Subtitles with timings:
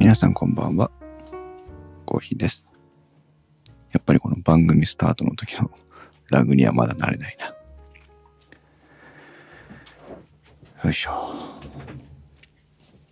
[0.00, 0.90] 皆さんこんばんは。
[2.06, 2.66] コーヒーです。
[3.92, 5.70] やっぱりこの番組スタートの時の
[6.30, 7.48] ラグにはまだ慣れないな。
[10.84, 11.34] よいしょ。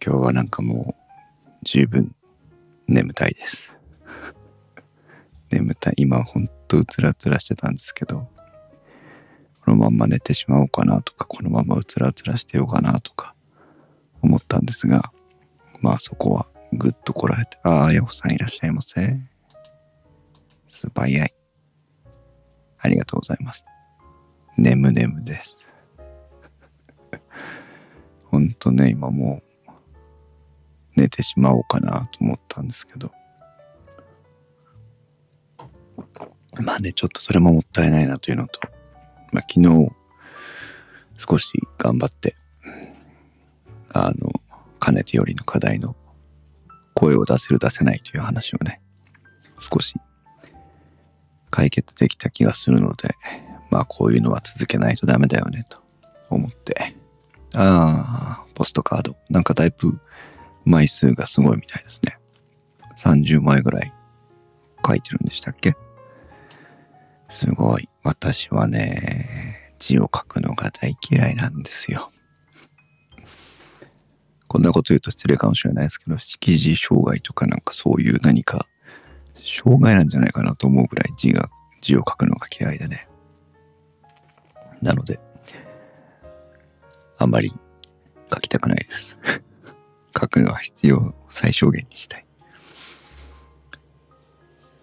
[0.03, 2.17] 今日はなんかもう十分
[2.87, 3.77] 眠たいです。
[5.53, 5.95] 眠たい。
[5.99, 8.31] 今ほんとうつらつらしてたんですけど、
[9.63, 13.35] このまんま寝てしまおうかなとか、このままうつらうつらしてようかなとか
[14.23, 15.13] 思ったんですが、
[15.83, 19.19] まあそこはぐっとこらえて、ああ、ヤホさんいらっしゃいませ。
[20.69, 21.35] 素早い。
[22.79, 23.65] ありがとうございます。
[24.57, 25.57] 眠眠です。
[28.25, 33.11] ほんとね、今もう寝てしまおうかなと思ったんですけど。
[36.61, 38.61] まあね、ちょっとそれももったいないなというのと、
[39.33, 39.89] まあ昨日
[41.17, 42.37] 少し頑張って、
[43.93, 44.31] あの、
[44.79, 45.97] かねてよりの課題の
[46.99, 48.81] 声を出せる出せないという話をね、
[49.61, 49.95] 少し
[51.49, 53.15] 解決できた気がするので、
[53.71, 55.79] まあこういうのは続けないとダメだよねと
[56.29, 56.97] 思って、
[57.55, 60.01] ああ、ポストカード、なんかだいぶ
[60.65, 62.19] 枚数がすごいみたいですね。
[62.97, 63.93] 30枚ぐらい
[64.85, 65.77] 書いてるんでしたっけ？
[67.31, 67.89] すごい。
[68.03, 72.11] 私はね、字を書くのが大嫌いなんですよ。
[74.59, 78.67] こんなこと言うと失礼かもしれないですけど、識字障害とかなんかそういう何か
[79.41, 81.49] 障害なんじゃないかなと思うぐらい字が、
[81.81, 83.09] 字を書くのが嫌いでね。
[84.83, 85.21] なので、
[87.19, 87.53] あんまり
[88.35, 89.17] 書きたくないです。
[90.21, 92.27] 書くのは必要最小限にしたい。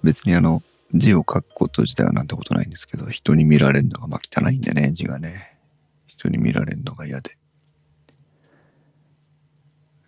[0.03, 5.57] 別にあの、字を書くこと自体はなんてことないんですけど、人に見られるのがまあ汚いんでね、字がね。
[6.07, 7.37] 人に見られるのが嫌で。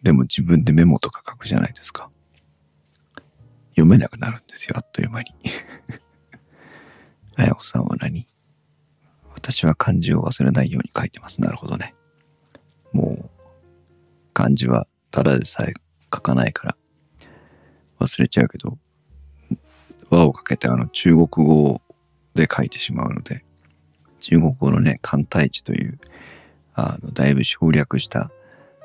[0.07, 2.09] でも自分でメモとか書くじゃないですか。
[3.72, 5.35] 読めなくなるんですよ、あっという間に。
[7.35, 8.25] あやこさんは何？
[9.34, 11.41] 私は漢字を忘れないように書いてます。
[11.41, 11.94] なるほどね。
[12.94, 13.29] もう、
[14.34, 15.73] 漢字はただでさえ
[16.06, 16.78] 書かないから
[18.00, 18.78] 忘れちゃうけど、
[20.09, 21.81] 和をかけてあの中国語
[22.34, 23.44] で書いてしまうので、
[24.22, 26.00] 中国語のね、簡体字という、
[26.75, 28.31] あの、だいぶ省略した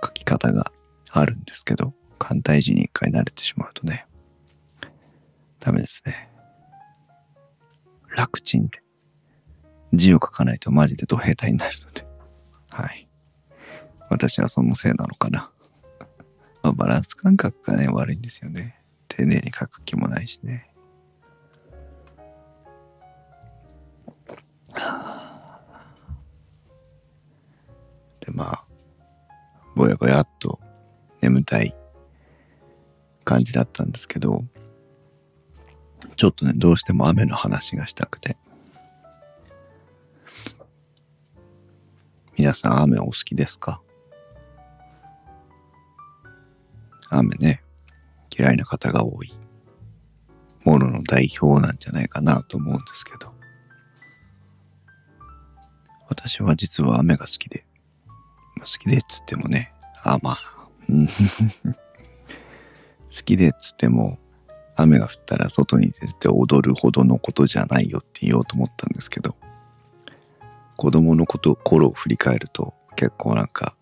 [0.05, 0.73] 書き方が
[1.15, 4.07] あるんですけど、簡体字に一回慣れてしまうとね、
[5.61, 6.31] ダメですね。
[8.17, 8.83] 楽ちんで。
[9.93, 12.07] 字を書かないとマジでド兵隊になるので。
[12.71, 13.07] はい。
[14.09, 15.53] 私はそのせいなのかな。
[16.63, 18.83] まあ、バランス感覚がね、悪いんですよね。
[19.09, 20.73] 丁寧に書く気もないしね。
[28.21, 28.65] で、まあ、
[29.77, 30.59] ぼやぼやっと
[31.23, 31.73] 眠たい
[33.25, 34.45] 感じだったんですけど、
[36.17, 38.37] ちょっとね、どうしても雨の話がしたくて。
[42.37, 43.81] 皆さん雨お好きですか？
[47.09, 47.63] 雨ね、
[48.37, 49.33] 嫌いな方が多い
[50.65, 53.33] ものの代表なんじゃないかなと思うんですけど。
[56.09, 57.65] 私は実は雨が好きで、
[58.57, 59.73] まあ、好きでっつってもね、
[60.03, 60.39] あ、まあ、
[60.89, 61.75] 好
[63.25, 64.19] きでっつっても、
[64.75, 69.37] 雨が降ったら外に出て踊るほどのことじゃないよって言おうと思ったんですけど、
[70.77, 73.77] 子供のこと、頃を振り返ると結構なんか、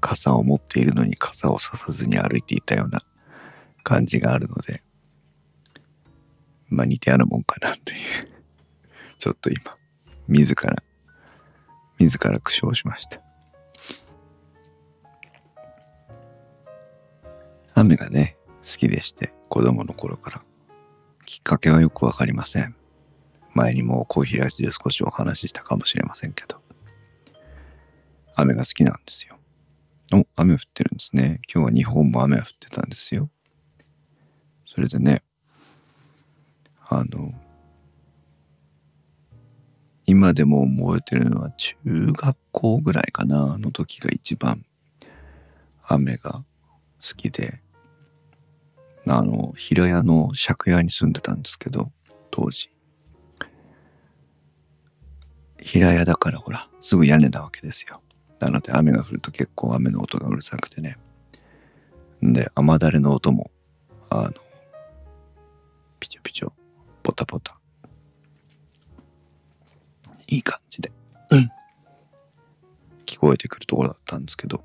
[0.00, 3.02] 傘を持っているのに傘をささずに歩いていたような
[3.82, 4.82] 感じがあるので、
[6.68, 7.98] まあ似てあるもんかなっていう、
[9.18, 9.76] ちょっと今、
[10.28, 10.82] 自ら、
[11.98, 13.20] 自ら苦笑しました。
[17.74, 20.42] 雨がね、好きでして、子供の頃から。
[21.24, 22.74] きっかけはよくわかりません。
[23.54, 26.60] 前にもコーヒーライスで少しお話ししたかもしれませんけど。
[28.34, 29.38] 雨が好きなんですよ。
[30.12, 31.40] お、雨降ってるんですね。
[31.52, 33.30] 今日は日本も雨降ってたんですよ。
[34.66, 35.22] それでね、
[36.88, 37.32] あの、
[40.06, 44.64] 今でも覚えてるのは中学校ぐらいかなあ、の時が一番
[45.86, 46.44] 雨が
[47.02, 47.60] 好きで、
[49.06, 51.90] あの、平屋の借家に住んでたんですけど、
[52.30, 52.70] 当時。
[55.58, 58.02] 平屋だからほら、すぐ屋根なわけですよ。
[58.38, 60.98] なので雨が降ると結構雨の音がうるさくてね。
[62.22, 63.50] で、雨だれの音も、
[64.08, 64.32] あの、
[65.98, 66.52] ピチョピチョ、
[67.02, 67.58] ポタポタ。
[70.26, 70.92] いい感じで、
[73.04, 74.62] 聞こえてくるところだったんですけど、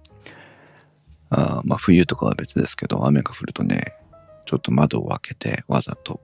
[1.37, 3.93] あまあ冬とかは別ですけど、雨が降るとね、
[4.45, 6.21] ちょっと窓を開けてわざと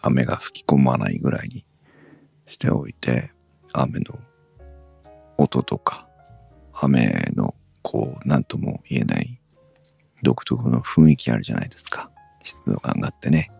[0.00, 1.64] 雨が吹き込まないぐらいに
[2.46, 3.30] しておいて、
[3.72, 4.18] 雨の
[5.38, 6.08] 音とか、
[6.72, 9.40] 雨のこう、なんとも言えない
[10.22, 12.10] 独特の雰囲気あるじゃないですか。
[12.42, 13.52] 湿度感がってね、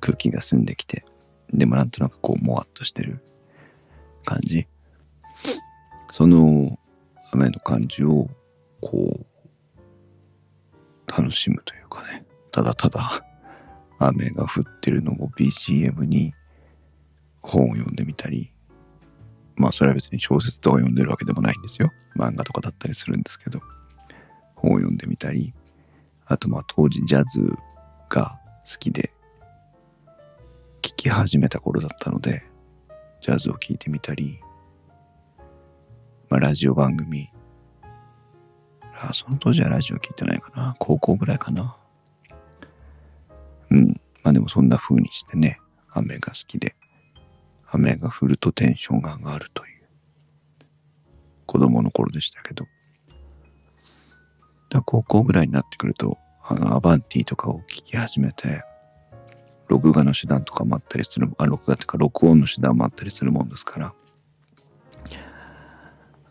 [0.00, 1.06] 空気が澄んできて、
[1.52, 3.24] でもなんとなくこう、もわっとしてる
[4.24, 4.66] 感じ。
[6.12, 6.78] その
[7.32, 8.28] 雨の感じを、
[8.80, 9.26] こう、
[11.06, 13.24] 楽しむというかね、ただただ
[13.98, 16.34] 雨が降ってるのを BGM に
[17.40, 18.52] 本を読んでみたり、
[19.56, 21.92] まあそれは別に小説とか読んでるわけでもないんですよ。
[22.16, 23.60] 漫画とかだったりするんですけど、
[24.54, 25.54] 本を読んでみたり、
[26.26, 27.40] あとまあ当時ジャズ
[28.08, 29.12] が好きで
[30.80, 32.44] 聴き始めた頃だったので、
[33.20, 34.40] ジャズを聴いてみたり、
[36.30, 37.30] まあラジオ番組、
[39.00, 40.76] あその当時はラジオ聴いてないかな。
[40.78, 41.76] 高校ぐらいかな。
[43.70, 43.88] うん。
[44.22, 45.58] まあでもそんな風にしてね、
[45.90, 46.76] 雨が好きで、
[47.66, 49.84] 雨が降るとテンションが上がるという
[51.46, 52.66] 子供の頃でしたけど、
[54.70, 58.62] だ高校ぐらいになってくると、あの、アバンティとかを聞き始めて、
[59.68, 63.94] 録画の手段とかもあったりする、あ、録画っていうか録音の手段もあったりするもんですから、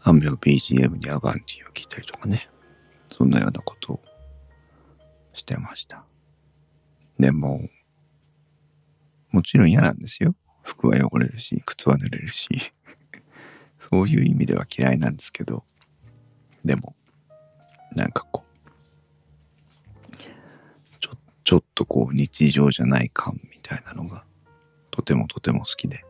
[0.06, 2.50] 雨を BGM にアバンティを聞いたりとかね、
[3.18, 4.00] そんなようなことを
[5.34, 6.04] してました。
[7.18, 7.62] でも、
[9.32, 10.36] もちろん嫌なんですよ。
[10.62, 12.50] 服は汚れるし、靴は濡れるし、
[13.90, 15.64] そういう意味では嫌いなんですけど、
[16.66, 16.96] でも、
[17.96, 20.18] なんかこう、
[21.00, 24.26] ちょ、ちょっとこう日常じゃない感みたいなのが、
[24.92, 26.04] とてもとても好きで、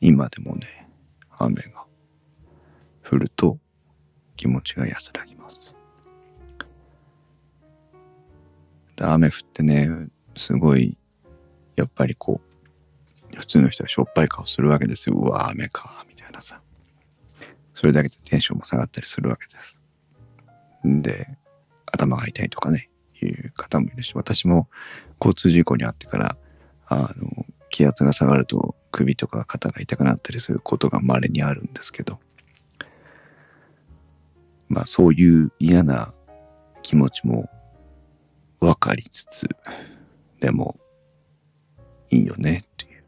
[0.00, 0.88] 今でもね、
[1.30, 1.86] 雨が
[3.08, 3.58] 降ると
[4.36, 5.74] 気持ちが安らぎます。
[9.00, 9.88] 雨降ってね、
[10.36, 10.98] すごい、
[11.76, 12.40] やっぱりこ
[13.32, 15.16] う、普通の人はしょっぱい顔するわけですよ。
[15.16, 16.60] うわ、雨か、みたいなさ。
[17.74, 19.80] それだけでテンションも下がったりするわけです。
[20.84, 21.36] で、
[21.86, 22.90] 頭が痛いとかね、
[23.22, 24.68] いう方もいるし、私も
[25.20, 26.36] 交通事故に遭ってから、
[26.86, 32.20] あの、気圧が下がると首とか肩が痛くなったりすることが稀にあるんですけど、
[34.68, 36.14] まあそういう嫌な
[36.82, 37.48] 気持ちも
[38.60, 39.48] 分かりつつ、
[40.40, 40.78] でも
[42.10, 43.04] いいよねっていう。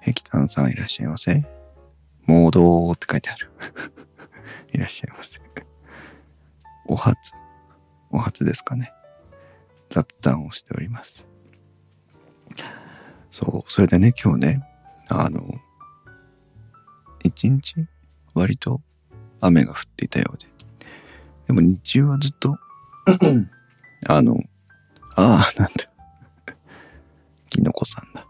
[0.00, 1.44] 壁炭さんいらっしゃいませ？
[2.26, 3.50] モードって書いてある。
[4.72, 5.40] いらっしゃいませ。
[6.86, 7.32] お初、
[8.10, 8.92] お初ですかね。
[9.90, 11.26] 雑談をしております。
[13.30, 14.62] そう、それでね、今日ね、
[15.08, 15.40] あの、
[17.22, 17.86] 一日
[18.34, 18.80] 割と
[19.40, 20.46] 雨が降っていたようで。
[21.46, 22.56] でも日中はずっと
[24.06, 24.36] あの、
[25.14, 25.84] ああ、なんだ。
[27.48, 28.26] きのこさんだ。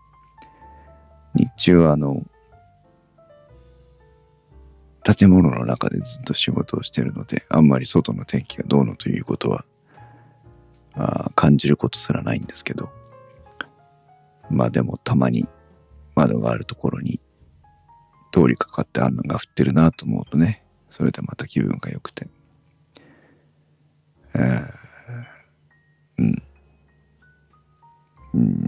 [1.35, 2.23] 日中はあの、
[5.03, 9.65] 建物の中でずっと仕事をしてるので、あんまり外の天気がどうのということは、
[10.94, 12.91] あ感じることすらないんですけど、
[14.51, 15.46] まあでもたまに
[16.15, 17.20] 窓があるところに
[18.32, 20.66] 通りかかって雨が降ってるなと思うとね、
[20.96, 22.26] それでまた気分が良くて、
[24.34, 24.72] えー、
[26.19, 26.43] うん、
[28.32, 28.65] うん、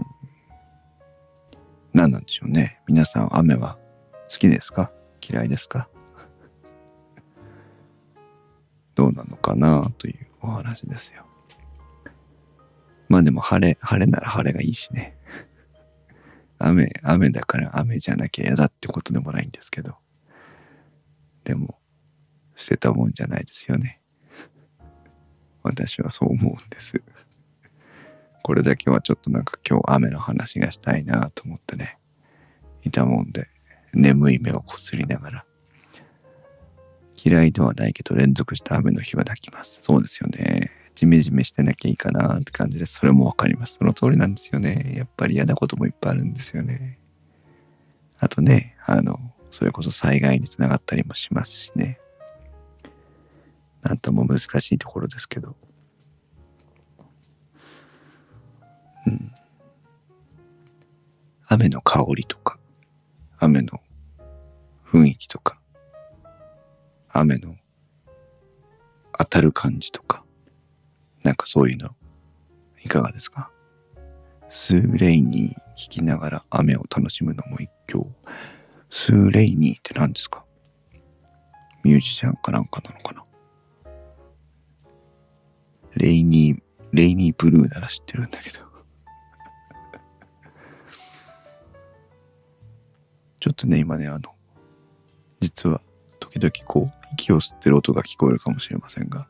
[1.91, 2.79] 何なんでしょうね。
[2.87, 3.79] 皆さん雨は
[4.31, 4.91] 好きですか？
[5.27, 5.89] 嫌いですか？
[8.93, 11.25] どうなのかなというお話ですよ。
[13.07, 15.17] まあでも晴れ、晴れなら晴れがいいしね。
[16.59, 19.97] 雨、雨だから雨じゃなきゃ嫌だってことでもないんですけど。
[21.43, 21.78] でも、
[22.59, 24.01] 捨てたもんじゃないですよね。
[25.63, 27.01] 私はそう思うんです。
[28.43, 31.97] これだけはちょっとなんか今日雨の話がしたいなと思ってね、
[32.83, 33.47] いたもんで、
[33.93, 35.45] 眠い目をこすりながら
[37.23, 39.79] 嫌いではないけど連続した雨の日は泣きます。
[39.81, 40.69] そうですよね。
[40.95, 42.95] ジメジメしてなきゃいいかなって感じです。
[42.95, 43.75] それもわかります。
[43.75, 44.93] その通りなんですよね。
[44.97, 46.99] やっぱり嫌なこともいっぱいあるんですよね。
[48.19, 49.17] あとね、あの、
[49.51, 51.99] それこそ災害につながったりもしますしね。
[53.81, 55.55] なんとも難しいところですけど。
[59.07, 59.31] うん。
[61.47, 62.59] 雨の香りとか、
[63.37, 63.79] 雨の
[64.85, 65.59] 雰囲気とか、
[67.09, 67.55] 雨の
[69.17, 70.23] 当たる感じとか、
[71.23, 71.89] なんかそういうの、
[72.83, 73.49] いかがですか？
[74.49, 78.11] スーレイニー弾きながら雨を楽しむのも一興。
[78.89, 80.45] スーレイニーって何ですか？
[81.83, 83.23] ミュージシャンかなんかなのかな？
[85.95, 88.59] レイニー、レイニーブルーなら知ってるんだけど。
[93.39, 94.35] ちょっとね、今ね、あの、
[95.39, 95.81] 実は、
[96.19, 99.27] 時々こう、息を吸ってる音が聞こえるかもしれませんが、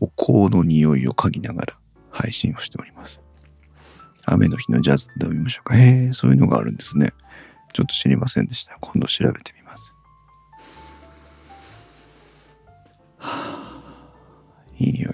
[0.00, 1.78] お香の匂いを嗅ぎながら
[2.10, 3.20] 配信をしております。
[4.24, 5.76] 雨の日のジャズで飲みましょうか。
[5.76, 7.12] へえ、そういうのがあるんですね。
[7.72, 8.76] ちょっと知りませんでした。
[8.80, 9.94] 今度調べてみます。
[13.18, 15.11] はあ、いい匂い。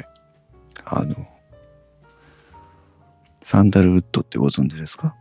[3.50, 5.16] サンダルウッドってご存知ですか？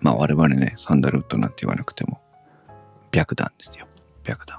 [0.00, 2.22] まあ我々ね、サンダルウッドなんて言わなくても、
[3.12, 3.86] 白檀ですよ。
[4.24, 4.58] 白檀。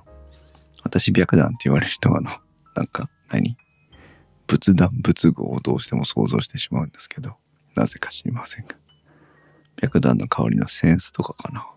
[0.84, 2.30] 私白檀って言われる人はあの、
[2.76, 3.58] なんか何？
[4.46, 7.34] 仏壇仏具をどうしても想像してしまうんですけど、
[7.76, 8.76] なぜか知りませんが。
[9.82, 11.68] 白檀の香りのセンスとかかな？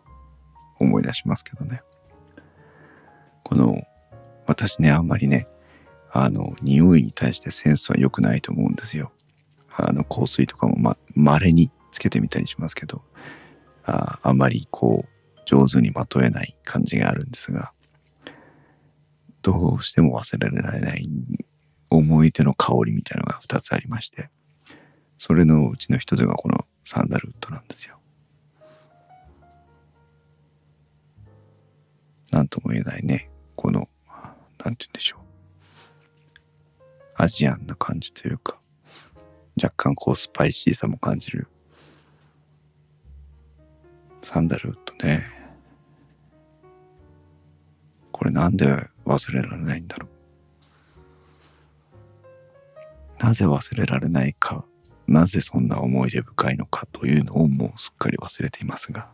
[0.79, 1.81] 思い出しますけどね。
[3.43, 3.81] この、
[4.47, 5.49] 私ね、あんまりね、
[6.13, 9.13] あの、匂いに対してセンスは良くないと思うんですよ。
[9.77, 13.03] あの、香水とかもま、稀につけてみたりしますけど、
[13.85, 15.09] ああまりこう、
[15.45, 17.73] 上手にまとえない感じがあるんですが、
[19.43, 21.09] どうしても忘れられない
[21.91, 24.31] 思い出の香りみたいなのが2つありまして、
[25.19, 27.99] それのうちの一つがこのサンダルウッドなんですよ。
[32.33, 33.31] なんとも言えないね。
[33.55, 33.89] この、
[34.65, 35.21] なんて言うんでしょう。
[37.15, 38.61] アジアンな感じというか、
[39.63, 41.49] 若干こうスパイシーさも感じる。
[44.23, 45.25] サンダルウッドね。
[48.13, 48.67] これなんで
[49.05, 50.17] 忘れられないんだろう。
[53.19, 54.65] なぜ忘れられないか
[55.07, 59.09] なぜそんな思い出深いのかというのをもうすっかり忘れていますが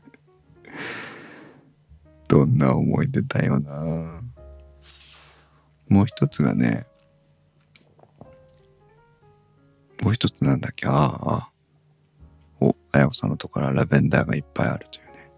[2.28, 4.22] どんな思い出だよな
[5.88, 6.86] もう一つがね
[10.02, 10.86] もう一つなんだっけ？
[10.86, 11.50] ああ
[12.60, 15.30] おあやこさんのところはラベンダーがいっぱいあるというね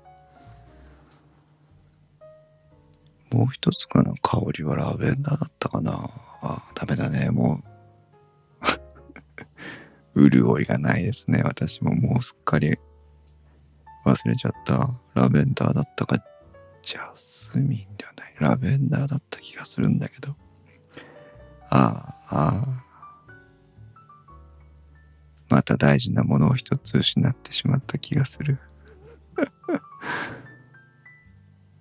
[3.31, 4.13] もう一つかな？
[4.23, 6.11] 香りはラベンダーだったかな？
[6.43, 7.61] あダメだねも
[10.15, 11.43] う 潤いがないですね。
[11.45, 12.77] 私ももうすっかり
[14.05, 14.91] 忘れちゃった。
[15.15, 16.17] ラベンダーだったか、
[16.83, 18.35] ジャスミンではない？
[18.39, 20.35] ラベンダーだった気がするんだけど。
[21.71, 22.90] ああ、ああ。
[25.51, 28.59] また大事なものを一つ失ってしまった気がする。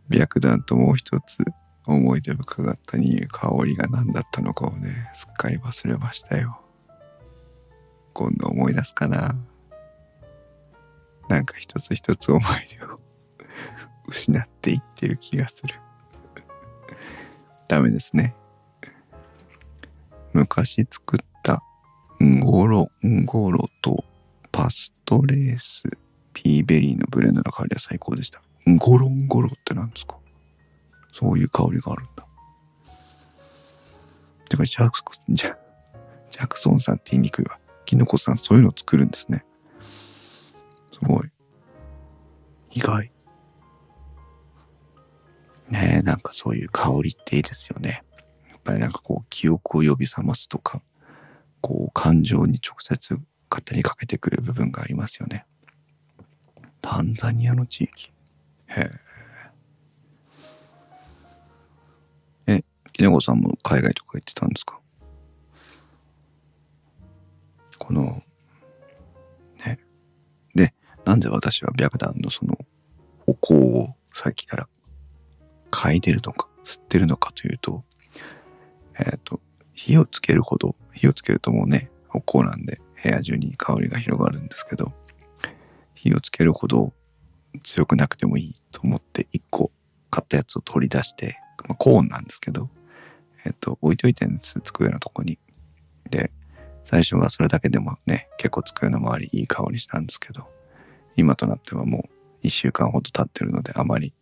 [0.09, 1.37] 白檀ともう一つ
[1.85, 6.59] 思い出深かったに香りが何だったのかをね、すっかり忘れましたよ。
[8.13, 9.35] 今度思い出すかな。
[11.29, 12.43] なんか一つ一つ思い
[12.75, 12.99] 出を
[14.09, 15.75] 失っていってる気がする。
[17.67, 18.35] ダメですね。
[20.33, 21.38] 昔作っ
[22.19, 24.03] たんごろ、んごろと
[24.51, 25.83] パストレース、
[26.33, 28.41] ピーベリーのブレンドの香りは最高でした。
[28.69, 30.17] んごろんごろって何ですか？
[31.13, 32.25] そういう香りがあるんだ。
[34.49, 35.55] てか、ジャクジャ
[36.31, 37.57] ジャクソンさんって言いにくいわ。
[37.85, 39.45] きのこさんそういうの作るんですね。
[40.93, 41.29] すごい。
[42.71, 43.11] 意外。
[45.69, 48.03] ねえ、なんかそういう香りっていいですよね。
[48.49, 50.81] やっぱりなんかこう記憶を呼び覚ますとか、
[51.61, 55.45] こう感情に直接勝手にかけてくる部分がありますよね。
[56.81, 58.11] タンザニアの地域。
[58.67, 58.89] へ
[62.47, 62.55] え。
[62.57, 62.63] え、
[62.93, 64.79] きのこさんも海外とか行ってたんですか？
[67.77, 68.21] この、
[69.65, 69.79] ね。
[70.53, 70.73] で、
[71.05, 72.57] なんで私は白檀のその、
[73.25, 74.69] お香をさっきから
[75.71, 77.83] 嗅いでるのか、吸ってるのかというと、
[78.99, 79.39] えっ、ー、と、
[79.79, 84.91] 火をつけるほど、火をつけるともうね、お香なんで部屋中に香りが広がるんですけど、
[85.95, 86.91] 火をつけるほど
[87.63, 89.71] 強くなくてもいいと思って一個
[90.11, 92.69] 買ったやつを取り出して、まあ、コーンなんですけど、
[93.45, 95.39] えっ、と、置いといてんです、机のとこに。
[96.09, 96.33] で、
[96.83, 100.45] 最初はそれだけでもね、結構机の周りいい香りしたんですけど、
[101.15, 102.09] 今となってはもう
[102.41, 104.13] 一週間ほど経ってるので、あまり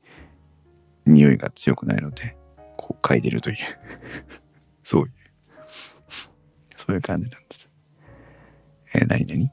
[1.08, 2.38] 匂いが強くないので、
[2.78, 3.58] こう嗅いでるという
[4.84, 5.14] そういう、
[6.88, 7.70] そういう感じなんです。
[8.96, 9.52] えー、何々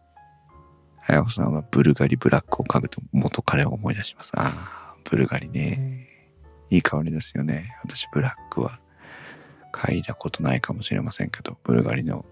[1.08, 4.32] あやこさんはブルガリブラックを嗅ぐと元彼を思い出します。
[4.36, 6.08] ああ、ブルガリね。
[6.70, 7.76] いい香りですよね。
[7.82, 8.78] 私ブラックは
[9.72, 12.24] 嗅いだことないかもしれませんけど、ブルガリの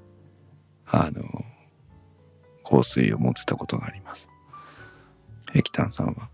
[0.87, 1.25] あの、
[2.65, 4.29] 香水を持ってたことがあります。
[5.53, 6.31] ヘキタンさんは、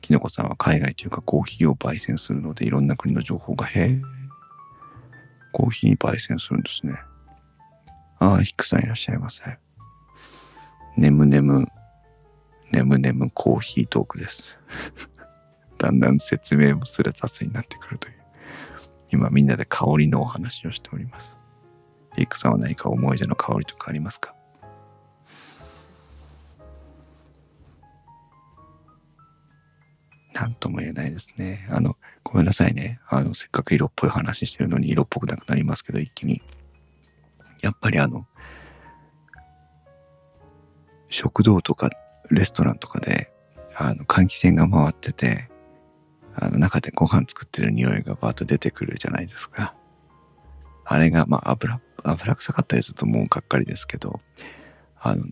[0.00, 4.02] キノコさんは海外というかコーヒーを焙煎するのでいろんな国の情報がへえ、
[5.52, 6.98] コーヒー焙煎するんですね。
[8.20, 9.42] ああ、ヒックさんいらっしゃいませ。
[10.96, 11.66] ねむねむ、
[12.72, 14.56] ねむねむコーヒートークです。
[15.78, 18.14] だんだん説明もすら雑になってくるという。
[19.10, 21.38] 今みんなで香りのお話をしております。
[22.16, 24.34] ヒックさんは何か思い出の香りとかありますか？
[30.34, 31.66] なんとも言えないですね。
[31.70, 33.00] あの、ごめんなさいね。
[33.08, 36.42] あの、せっかく色っぽい話してるのに色っぽくなくなりますけど、一気に。
[37.60, 38.26] やっぱりあの、
[41.08, 41.90] 食堂とか
[42.30, 43.32] レストランとかで、
[43.76, 45.50] あの、換気扇が回ってて、
[46.34, 49.74] あの、中でご飯作ってる匂いがバーッと出てくるじゃないですか。
[50.84, 54.20] あれが、まあ、油、油臭かったりするともうがっかりですけど、
[55.00, 55.24] あの、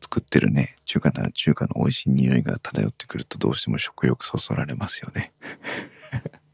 [0.00, 5.32] 作ってるね、中華なら中華の美味しい匂いが漂ってくるとどうしても食欲そそられますよね。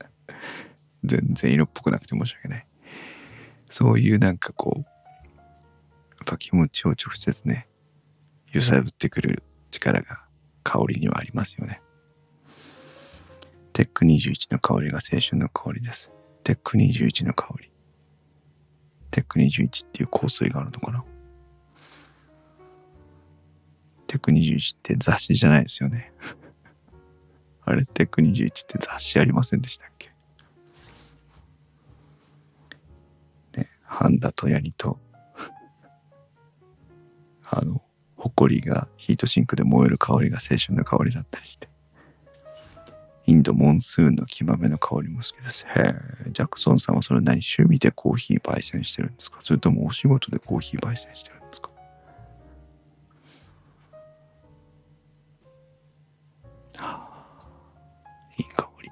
[1.05, 2.67] 全然色っぽくなくて申し訳ない。
[3.71, 4.94] そういうなんかこう、
[6.39, 7.69] 気持ちを直接ね、
[8.53, 10.25] 揺さぶってくる力が
[10.63, 11.81] 香りにはありますよね。
[13.73, 16.11] テック21の香りが青春の香りです。
[16.45, 17.71] テック21の香り。
[19.11, 21.05] テック21っていう香水があるのかな
[24.07, 26.13] テック21って雑誌じゃないですよね。
[27.65, 30.13] あれ、テック21って雑誌ありませんでしたっけ？
[33.57, 35.01] ね、ハンダとヤニと、
[37.51, 37.83] あの、
[38.17, 41.69] ホコリがヒートシンクで燃える香りが青春の香りだったりして。
[43.27, 45.65] インドモンスーンの木豆の香りも好きです。
[45.65, 45.95] へ
[46.27, 49.39] え、ジャクソンさんはそれ何趣味でコーヒー焙煎してるんですか？
[49.43, 51.71] それともお仕事でコーヒー焙煎してるんですか？
[56.77, 57.27] はあ、
[58.39, 58.91] いい香り。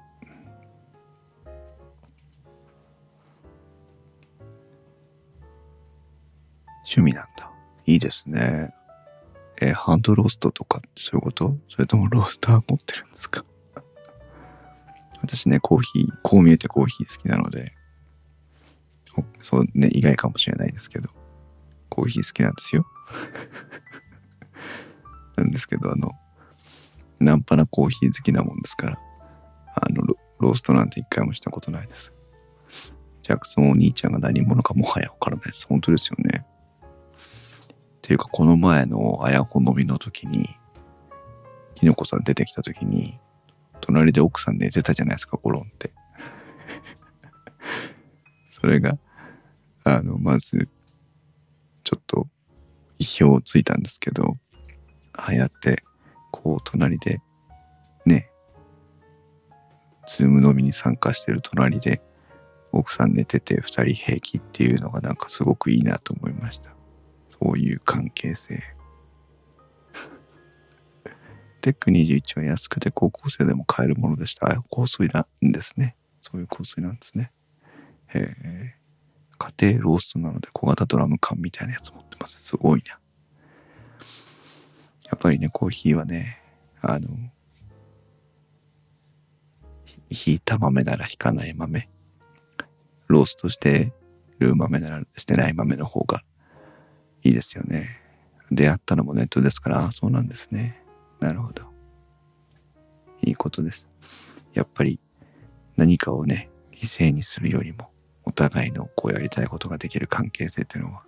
[6.85, 7.32] 趣味なんだ。
[7.85, 8.73] いいですね。
[9.61, 11.55] えハンドローストとかってそういうこと？
[11.69, 13.45] それともロースター持ってるんですか？
[15.21, 17.73] 私ね、コーヒー、こう見えてコーヒー好きなので、
[19.41, 21.09] そうね、意外かもしれないですけど、
[21.89, 22.85] コーヒー好きなんですよ。
[25.37, 26.11] なんですけど、あの、
[27.19, 28.99] ナンパなコーヒー好きなもんですから、
[29.75, 32.11] あの、ロローストなんて一回もしたことないです。
[33.21, 35.65] ジャクソンお兄ちゃんが何者かもはやわからないです。
[35.67, 36.45] 本当ですよね。
[38.03, 40.45] っていうか、この前のあやほ飲みの時に、
[41.75, 43.17] きのこさん出てきた時に、
[43.79, 45.91] 隣で奥さん寝てたじゃないですか、ゴロンって。
[48.51, 48.99] それが、
[49.85, 50.67] あの、まず、
[51.85, 52.27] ちょっと
[52.99, 54.37] 意表をついたんですけど、
[55.13, 55.81] ああやって、
[56.29, 57.21] こう、隣で、
[58.05, 58.29] ね、
[60.09, 62.01] ズーム飲みに参加してる隣で、
[62.73, 66.82] 奥さん寝てて二人平気っていうのがなんかすごくいいなと思いました。
[67.43, 68.63] そういう関係性。
[71.59, 74.47] テック21は安くて高校生でも買えるものでした。
[74.47, 75.97] あ香水なんですね。
[76.21, 77.31] そういう香水なんですね。
[78.07, 78.75] へえ。
[79.37, 82.41] 家庭ローストなので小型ドラム缶みたいなやつ持ってます。
[82.41, 82.99] すごいな。
[85.05, 86.41] やっぱりね、コーヒーはね、
[86.81, 87.09] あの、
[90.09, 91.89] ひいた豆ならひかない豆。
[93.07, 93.93] ローストして
[94.39, 96.23] る豆ならしてない豆の方が
[97.23, 98.01] いいですよね。
[98.51, 100.83] 出会ったのもネットですから、ああ、そうなんですね。
[101.19, 101.63] なるほど。
[103.21, 103.87] いいことです。
[104.53, 104.99] やっぱり
[105.77, 107.89] 何かをね、犠牲にするよりも、
[108.25, 111.03] お互いのこうやりたいことができる関係性っていうのは、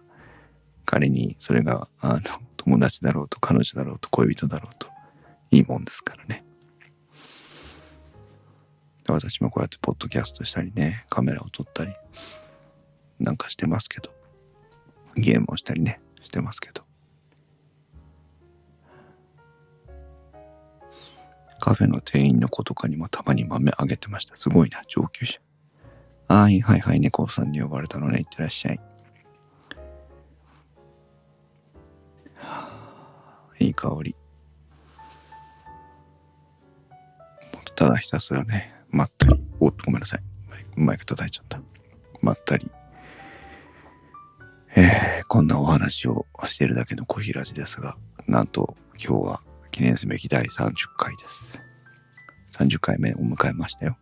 [0.85, 2.21] 仮にそれが、あの、
[2.57, 4.87] 友達だろうと、彼女だろうと、恋人だろうと、
[5.51, 6.43] いいもんですからね。
[9.07, 11.93] 私もこうやってポッドキャストしたりね、カメラを撮ったり、
[13.19, 14.11] なんかしてますけど、
[15.15, 16.83] ゲームをしたりね、してますけど。
[21.59, 24.35] カフェの店員の子とかにもたまに豆あげてました。
[24.35, 25.39] すごいな、上級者。
[26.27, 28.79] はいはいはい、猫さんに呼ばれたのね、いってらっしゃい。
[33.59, 34.15] いい香り。
[37.75, 39.43] ただひたすらね、まったり。
[39.59, 40.21] おっと、ごめんなさい。
[40.49, 41.59] マイクマイク叩いちゃった。
[42.21, 42.71] まったり。
[44.77, 47.95] えー、こんなお話をしてるだけの小平寺ですが、
[48.27, 51.59] なんと今日は記念すべき第30回です。
[52.53, 53.97] 30回目を迎えましたよ。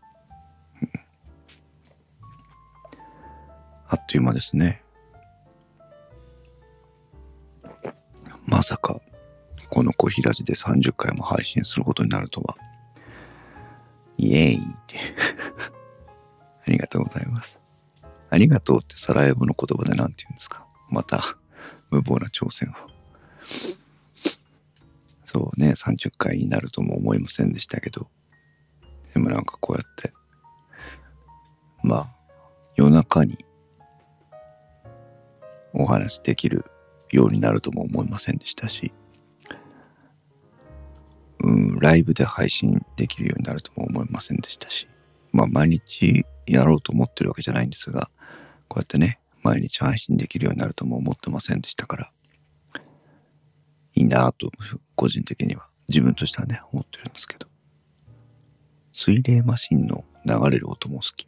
[0.81, 0.89] うん
[3.87, 4.83] あっという間ですね。
[8.47, 8.99] まさか、
[9.69, 12.55] この小平寺で30回も配信することになるとは。
[14.17, 14.97] イエーイって。
[16.67, 17.59] ありがとうございます。
[18.31, 20.62] ありがとうってサラエボの言葉で何て言うんですか？
[20.93, 21.23] また、
[21.89, 22.73] 無謀な挑戦を。
[25.25, 28.07] そうね、30回になるとも思いませんでしたけど、
[29.13, 30.13] でもなんかこうやって、
[31.83, 32.15] まあ、
[32.75, 33.37] 夜中に
[35.73, 36.65] お話できる
[37.11, 38.93] ようになるとも思いませんでしたし、
[41.39, 44.87] うん、ライブで配信できるようになるとも思いませんでしたし、
[45.31, 48.09] まあ毎日やろうと思ってるわけじゃないんですが、
[48.67, 52.11] こうやってね、毎日配信できるようになるとも思ってませんでしたから、
[53.95, 54.51] いいなぁと、
[54.95, 57.47] 個人的には、自分としてはね、思ってるんですけど。
[58.93, 61.27] 水冷マシンの流れる音も好き。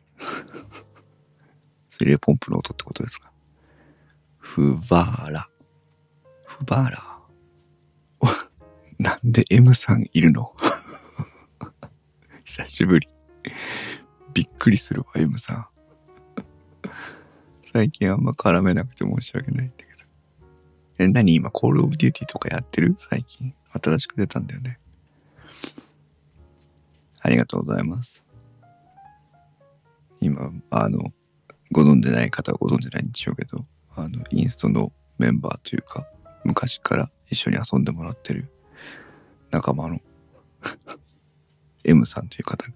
[1.89, 3.31] 水冷ポンプの音ってことですか？
[4.37, 5.49] フバーラ。
[6.45, 7.19] フバーラ。
[8.99, 10.55] なんで M さんいるの？
[12.45, 13.09] 久しぶり。
[14.33, 15.67] びっくりするわ、M さん。
[17.75, 19.89] 最近あんま絡めなくて申し訳ないんだけど。
[20.97, 21.35] え、何？
[21.35, 22.95] 今、コールオブデューティーとかやってる？
[22.97, 23.53] 最近。
[23.69, 24.79] 新しく出たんだよね。
[27.19, 28.23] ありがとうございます。
[30.21, 31.11] 今、あの、
[31.73, 33.65] ご存じない方はご存じないんでしょうけど、
[33.97, 36.07] あの、インストのメンバーというか、
[36.45, 38.49] 昔から一緒に遊んでもらってる
[39.51, 39.99] 仲間の
[41.83, 42.73] M さんという方が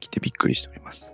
[0.00, 1.12] 来てびっくりしております。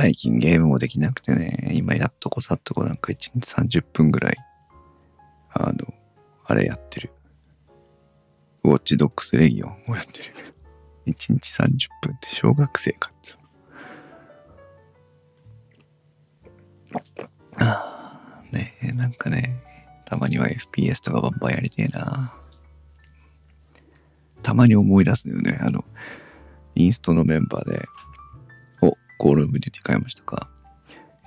[0.00, 4.36] 最近ゲームもできなくてね、今やっとこさっとこなんか1日30分ぐらい、
[5.50, 5.92] あの、
[6.44, 7.10] あれやってる。
[8.62, 10.32] ウォッチドックスレギオンをやってる。
[11.08, 13.36] 1日30分って小学生かっつ
[17.56, 19.56] ああ、ねえ、なんかね、
[20.04, 22.36] たまには FPS とかバンバンやりてえな。
[24.44, 25.58] たまに思い出すのよね。
[25.60, 25.84] あの、
[26.76, 27.80] インストのメンバーで、
[29.18, 30.48] コールオブデューティ買いましたか？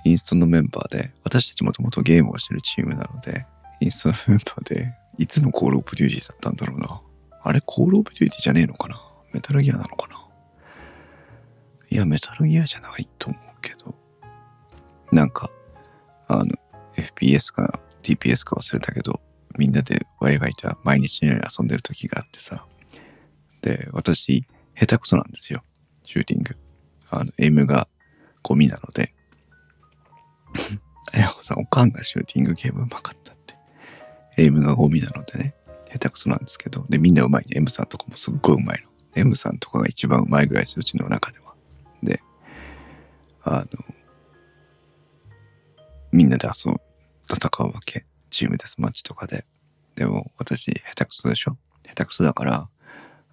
[0.04, 3.44] インストのメンバーで、私たちもともとゲームをしてるチームなので、
[3.80, 4.86] インストのメンバーで、
[5.18, 7.00] いつのコールオブデューティだったんだろうな。
[7.42, 9.00] あれ、コールオブデューティじゃねえのかな？
[9.32, 10.26] メタルギアなのかな？
[11.90, 13.94] いや、メタルギアじゃないと思うけど、
[15.12, 15.50] なんか、
[16.28, 16.46] あの、
[16.96, 19.20] FPS か TPS か忘れたけど、
[19.58, 22.64] みんなでワイワイと毎日のように遊んでる時があってさ。
[23.60, 25.62] で、私、下手くそなんですよ。
[26.04, 26.56] シューティング。
[27.14, 27.88] あの、M が
[28.42, 29.14] ゴミなので、
[31.14, 33.54] あやこさん、おかんがシューティングゲームうまかったって。
[34.38, 35.54] M がゴミなのでね、
[35.90, 37.56] 下手くそなんですけど、で、みんなうまいね。
[37.56, 38.88] M さんとかもすっごいうまいの。
[39.14, 41.54] M さんとかが一番うまいぐらいです、うちの中では。
[42.02, 42.20] で、
[43.42, 43.94] あの、
[46.12, 46.80] みんなで遊ぶ、
[47.30, 48.06] 戦うわけ。
[48.30, 49.44] チームデスマッチとかで。
[49.96, 51.58] でも、私、下手くそでしょ？
[51.86, 52.68] 下手くそだから、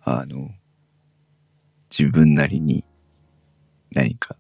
[0.04, 0.50] あの、
[1.89, 2.84] 自分なりに
[3.91, 4.36] 何か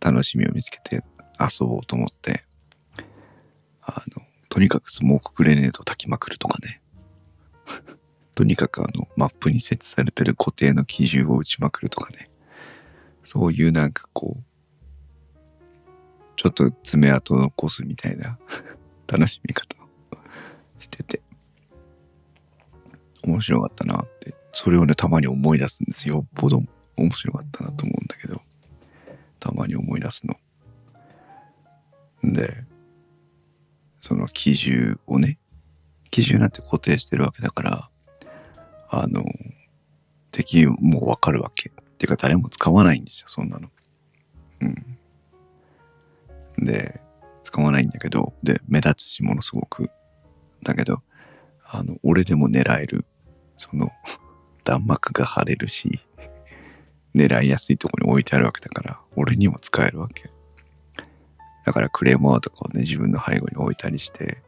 [0.00, 1.04] 楽しみを見つけて
[1.38, 2.44] 遊ぼうと思って、
[3.82, 6.82] あの、とにかくスモークグレネード焚きまくるとかね。
[8.34, 12.30] とにかくあの、マップに設置されてる固定の基準を打ちまくるとかね。
[13.24, 14.42] そういうなんかこう、
[16.36, 18.38] ちょっと爪痕残すみたいな
[19.06, 19.88] 楽しみ方を
[20.80, 21.22] してて、
[23.22, 26.16] 面白かったなって、それをね、たまに思い出すんですよ。
[26.16, 26.62] よっぽど
[26.96, 28.40] 面白かったなと思うんだけど。
[29.48, 30.36] たまに思い出すの。
[32.22, 32.64] で、
[34.02, 35.38] その基準をね、
[36.10, 37.88] 基準なんて固定してるわけだから、
[38.90, 39.24] あの、
[40.32, 41.70] 敵もわかるわけ。
[41.70, 43.70] っていうか誰も使わないんですよ、そんなの。
[44.60, 44.66] う
[46.62, 46.64] ん。
[46.64, 47.00] で、
[47.42, 49.90] 使わないんだけど、で、目立つし、ものすごく。
[50.62, 51.02] だけど、
[51.64, 53.06] あの、俺でも狙える、
[53.56, 53.88] その、
[54.64, 56.04] 弾幕が腫れるし、
[57.18, 60.30] 狙いやすいとこに置いてあるわけだから、俺にも使えるわけ。
[61.64, 64.42] だからクレーマーとかをね、自分の背後に置いたりして、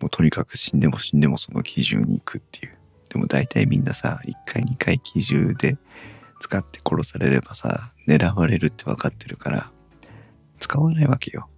[0.00, 2.78] もうとにかく死んでも死んでもその基準に行くっていう。
[3.10, 5.76] でも大体みんなさ、1回2回基準で
[6.40, 9.70] 使って殺されればさ、狙われるって分かってるから、
[10.58, 11.48] 使わないわけよ。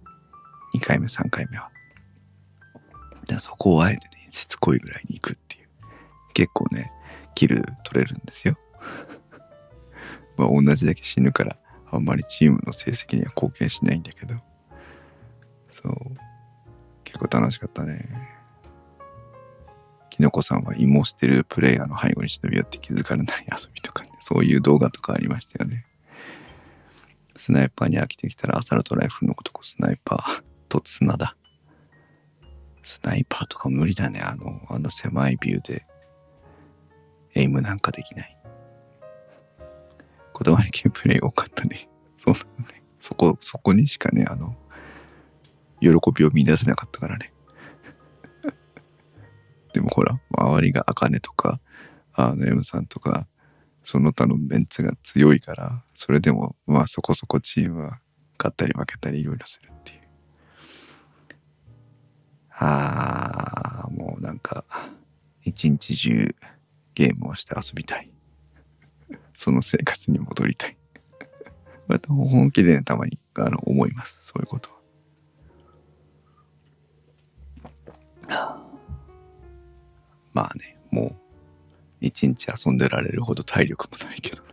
[0.75, 1.71] 2回目、3回目は。
[3.25, 5.67] だそこをあえてね、しつこいぐらいに行くっていう。
[6.33, 6.91] 結構ね、
[7.33, 8.57] キル取れるんですよ。
[10.37, 11.57] まあ同じだけ死ぬから
[11.91, 14.35] あんまりチームの成績には貢献しないんだけど。
[15.71, 15.95] そう。
[17.03, 18.35] 結構楽しかったね。
[20.09, 24.11] きのこさんは芋してるプレイヤーの背後に忍び寄って気づかれない 遊びとかね。
[24.21, 25.85] そういう動画とかありましたよね。
[27.37, 31.35] スナイパーに飽きてきたらアサルトライフルの男スナイパー と砂だ。
[32.83, 34.21] スナイパーとか無理だね。
[34.21, 35.85] あのあの狭いビューで
[37.35, 38.34] エイムなんかできない。
[40.35, 41.87] こだわり系プレイ多かったね。
[42.17, 42.41] そうだ
[42.73, 42.83] ね。
[42.99, 44.57] そこ、そこにしかね、あの、
[45.79, 47.31] 喜びを見出せなかったからね。
[49.73, 51.61] でもほら、周りがあかねとか、
[52.11, 53.29] あの M さんとか、
[53.85, 58.01] その他のメンツが強いから、それでも、まあそこそこチームは
[58.37, 60.01] 勝ったり負けたりいろいろするっていう。
[62.49, 64.65] ああ、もうなんか、
[65.43, 66.35] 一日中
[66.93, 68.14] ゲームをして遊びたい。
[69.35, 70.77] その生活に戻りたい。
[71.87, 74.19] また本気で、ね、たまにあの思います。
[74.21, 74.69] そういうこと
[78.29, 78.61] は。
[80.33, 81.15] まあね、もう
[82.01, 84.43] 一日遊んでられるほど体力もないけど。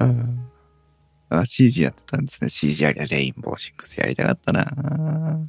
[1.30, 2.50] あ、CG やってたんですね。
[2.50, 5.46] CG やりゃレインボーシックスやりたかったな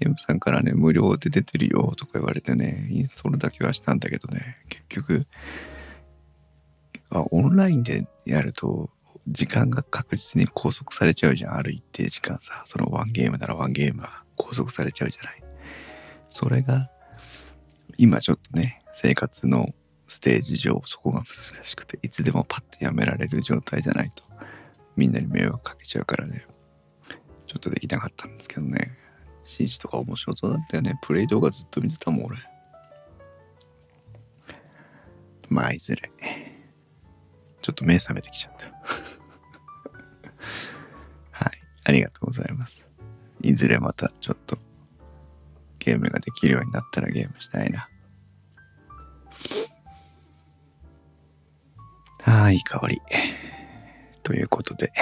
[0.00, 5.26] M さんからね、無料で出てるよとか言われてね、インストールだけはしたんだけどね、結局、
[7.12, 8.90] あ、オンラインでやると、
[9.28, 11.54] 時間が確実に拘束されちゃうじゃん。
[11.54, 12.64] ある一定時間さ。
[12.66, 15.42] そのワンゲームならワンゲームは拘束されちゃうじゃない。
[16.28, 16.90] それが、
[17.98, 19.68] 今ちょっとね、生活の
[20.08, 24.24] ステージ上、そこが難しくて、いつでもパッとやめられる状態じゃないと、
[24.96, 26.46] みんなに迷惑かけちゃうからね、
[27.46, 28.96] ちょっとできなかったんですけどね。
[29.44, 30.98] CG とか面白そうだったよね。
[31.02, 32.38] プレイ動画ずっと見てたもん、俺。
[35.48, 36.02] まあ、いずれ。
[37.62, 38.66] ちょっと目覚めてきちゃった。
[41.30, 41.52] はい。
[41.84, 42.84] ありがとうございます。
[43.40, 44.58] いずれまたちょっと
[45.78, 47.88] ゲームができるようになったらゲームしたいな。
[52.24, 53.00] ああ、いい香り。
[54.22, 54.92] ということで、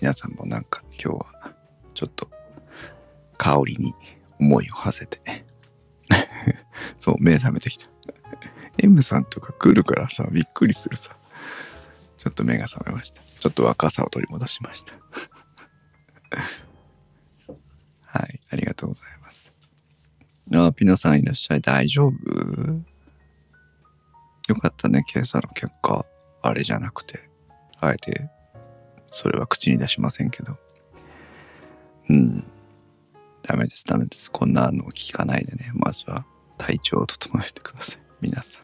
[0.00, 1.54] 皆さんもなんか今日は
[1.94, 2.30] ちょっと
[3.38, 3.94] 香りに
[4.38, 5.44] 思いを馳せて
[6.98, 7.88] そう、目覚めてきた。
[8.78, 11.15] M さんとか来るからさ、びっくりするさ。
[12.26, 13.22] ちょっと目が覚めました。
[13.22, 14.94] ちょっと若さを取り戻しました。
[18.02, 19.54] はい、ありがとうございます。
[20.52, 21.60] あ、ピノさんいらっしゃい。
[21.60, 22.12] 大丈夫？
[24.48, 26.04] よかったね、今朝の結果。
[26.42, 27.30] あれじゃなくて。
[27.78, 28.28] あえて、
[29.12, 30.58] それは口に出しませんけど。
[32.08, 32.44] うん。
[33.44, 34.32] ダメです、ダメです。
[34.32, 35.70] こんなの聞かないでね。
[35.74, 36.26] まずは
[36.58, 38.00] 体調を整えてください。
[38.20, 38.62] 皆さん。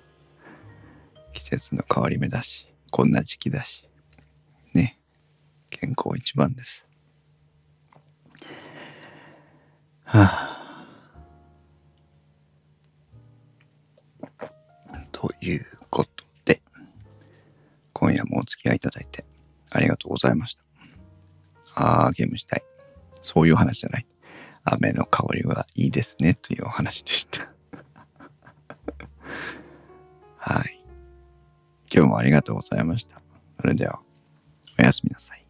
[1.33, 3.89] 季節の変わり目だし、こんな時期だし。
[4.75, 4.99] ね。
[5.71, 6.87] 健康一番です。
[10.05, 10.87] はあ。
[15.11, 16.11] ということ
[16.45, 16.61] で、
[17.95, 19.25] 今夜もお付き合いいただいて
[19.71, 20.63] ありがとうございました。
[21.75, 22.63] ああ、ゲームしたい。
[23.23, 24.07] そういう話じゃない。
[24.65, 27.52] 雨の香りはいいですねというお話でした
[32.12, 33.20] もありがとうございました。
[33.61, 34.01] それでは、
[34.79, 35.42] おやすみなさい。